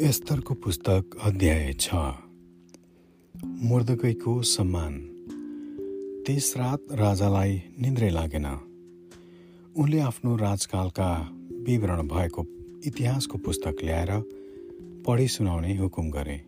[0.00, 1.94] एस्तरको पुस्तक अध्याय छ।
[3.44, 4.94] मुर्दकैको सम्मान।
[6.26, 8.46] त्यस रात राजालाई निन्द्रै लागेन।
[9.76, 11.08] उनले आफ्नो राजकालका
[11.66, 12.46] विवरण भएको
[12.86, 14.12] इतिहासको पुस्तक ल्याएर
[15.06, 16.40] पढी सुनाउने हुकुम गरे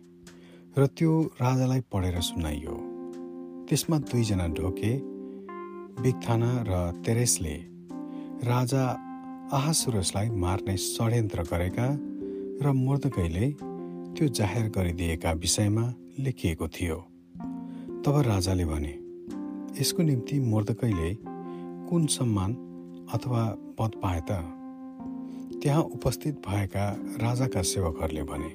[0.77, 2.75] र त्यो राजालाई पढेर सुनाइयो।
[3.69, 4.97] त्यसमा दुईजना ढोके
[6.01, 7.55] बिक्थाना र तेरेसले
[8.43, 8.85] राजा
[9.53, 11.87] आहासुरसलाई मार्ने षड्यन्त्र गरेका
[12.63, 13.47] र मुर्दकैले
[14.15, 16.95] त्यो जाहेर गरिदिएका विषयमा लेखिएको थियो।
[18.05, 18.93] तब राजाले भने
[19.81, 21.17] यसको निम्ति मुर्दकैले
[21.89, 22.53] कुन सम्मान
[23.13, 23.43] अथवा
[23.79, 24.31] पद पाए त?
[25.63, 26.85] त्यहाँ उपस्थित भएका
[27.17, 28.51] राजाका सेवकहरूले भने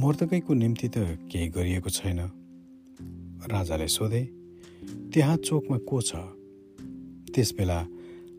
[0.00, 0.94] मुर्दकैको निम्ति त
[1.32, 2.18] केही गरिएको छैन।
[3.52, 4.24] राजाले सोधे
[5.14, 6.16] त्यहाँ चोकमा को छ?
[7.34, 7.86] त्यसबेला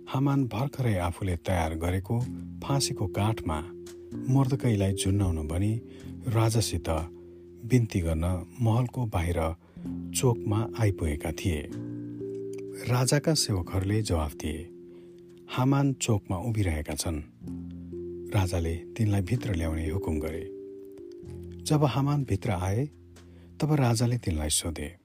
[0.09, 2.19] हामान भर्खरै आफूले तयार गरेको
[2.63, 3.63] फाँसीको काठमा
[4.13, 5.81] मर्दकैलाई झुन्नाउनु भनी
[6.27, 6.89] राजासित
[7.65, 9.55] बिन्ती गर्न महलको बाहिर
[10.15, 11.69] चोकमा आइपुगेका थिए।
[12.89, 14.69] राजाका सेवकहरूले जवाफ दिए
[15.49, 17.21] हामान चोकमा उभिरहेका छन्
[18.35, 20.51] राजाले तिनलाई भित्र ल्याउने हुकुम गरे।
[21.63, 22.89] जब हामान भित्र आए
[23.61, 24.97] तब राजाले तिनलाई सोधे।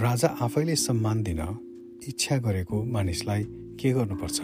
[0.00, 1.40] राजा आफैले सम्मान दिन
[2.08, 4.40] इच्छा गरेको मानिसलाई के गर्नुपर्छ?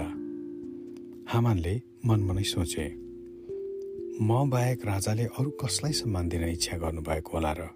[1.28, 3.05] हामानले मनमनै सोचे।
[4.20, 7.68] म बाहेक राजाले अरू कसलाई सम्मान दिन इच्छा गर्नुभएको होला र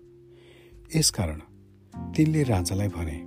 [0.97, 1.41] यसकारण
[2.17, 3.19] तिनले राजालाई भने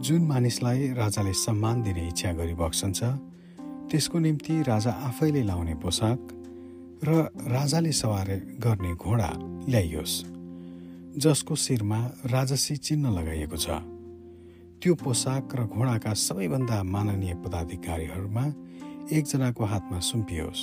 [0.00, 3.00] जुन मानिसलाई राजाले सम्मान दिने इच्छा गरिबक्सन्छ
[3.90, 6.20] त्यसको निम्ति राजा आफैले लाउने पोसाक
[7.04, 7.10] र
[7.52, 8.28] राजाले सवार
[8.64, 9.30] गर्ने घोडा
[9.68, 10.16] ल्याइयोस्
[11.20, 12.00] जसको शिरमा
[12.32, 13.68] राजसी चिन्ह लगाइएको छ।
[14.80, 18.44] त्यो पोसाक र घोडाका सबैभन्दा माननीय पदाधिकारीहरूमा
[19.12, 20.60] एकजनाको हातमा सुम्पियोस्।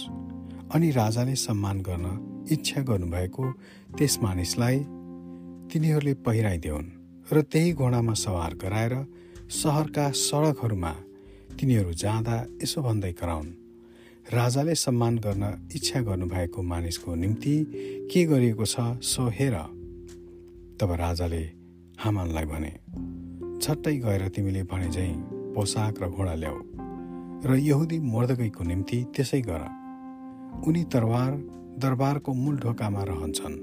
[0.71, 2.05] अनि राजाले सम्मान गर्न
[2.51, 3.45] इच्छा गर्नुभएको
[3.97, 4.77] त्यस मानिसलाई
[5.71, 6.87] तिनीहरूले पहिराइदेऊन्
[7.33, 8.93] र त्यही घोडामा सवार गराएर
[9.51, 10.91] सहरका सडकहरूमा
[11.59, 13.49] तिनीहरू जाँदा यसो भन्दै कराउन्।
[14.33, 15.43] राजाले सम्मान गर्न
[15.75, 17.55] इच्छा गर्नुभएको मानिसको निम्ति
[18.11, 19.55] के गरिएको छ सो हेर।
[20.79, 21.43] तब राजाले
[21.99, 22.71] हामानलाई भने
[23.61, 25.13] छट्टै गएर तिमीले भने झैँ
[25.55, 26.57] पोसाक र घोडा ल्याऊ
[27.45, 29.78] र यहुदी मर्दगैको निम्ति त्यसै गर।
[30.67, 31.31] उनी तरवार
[31.81, 33.55] दरबारको मूल ढोकामा रहन्छन्।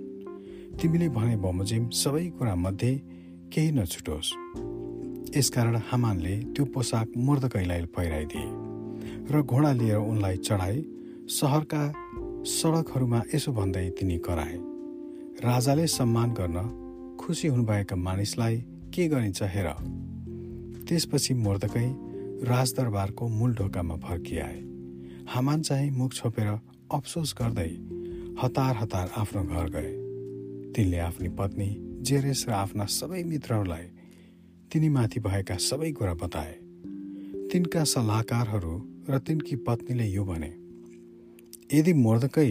[0.80, 2.92] तिमीले भने बमोजिम सबै कुरा मध्ये
[3.52, 4.30] केही नछुटोस्।
[5.36, 8.48] यसकारण हामानले त्यो पोसाक मुर्दकैलाई पहिराइदिए
[9.30, 10.78] र घोडा लिएर उनलाई चढाए।
[11.28, 11.82] सहरका
[12.47, 14.56] सडकहरूमा यसो भन्दै तिनी कराए
[15.44, 16.58] राजाले सम्मान गर्न
[17.20, 18.56] खुसी हुनुभएका मानिसलाई
[18.94, 19.68] के गरिन्छ हेर।
[20.86, 21.88] त्यसपछि मुर्दकै
[22.47, 24.58] राजदरबारको मूल ढोकामा फर्किआए।
[25.28, 26.48] हामान चाहिँ मुख छोपेर
[26.91, 27.70] अफसोस गर्दै
[28.42, 29.91] हतार हतार आफ्नो घर गए।
[30.72, 31.69] तिनले आफ्नी पत्नी
[32.02, 33.86] जेरेस र आफ्ना सबै मित्रहरूलाई
[34.70, 36.52] तिनीमाथि भएका सबै कुरा बताए।
[37.52, 38.74] तिनका सल्लाहकारहरू
[39.10, 40.52] र तिनकी पत्नीले यो भने
[41.72, 42.50] यदि मर्दकै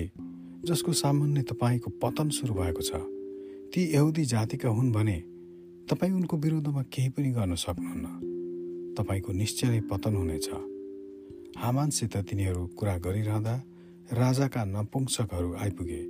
[0.65, 2.99] जसको सामान्य तपाईँको पतन सुरु भएको छ
[3.71, 5.17] ती यहुदी जातिका हुन् भने
[5.89, 8.05] तपाईँ उनको विरुद्धमा केही पनि गर्न सक्नुहुन्न।
[8.97, 10.49] तपाईँको निश्चय नै पतन हुनेछ।
[11.57, 13.55] हामानसित तिनीहरू कुरा गरिरहँदा
[14.13, 16.01] राजाका नपुंसकहरू आइपुगे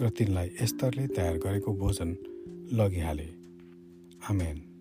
[0.00, 2.16] र तिनलाई एस्तरले तयार गरेको भोजन
[2.72, 3.28] लगिहाले।
[4.30, 4.75] आमेन।